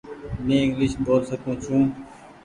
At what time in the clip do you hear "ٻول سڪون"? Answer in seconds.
1.05-1.55